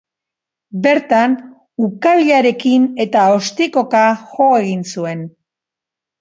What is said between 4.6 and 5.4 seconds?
egin zuen.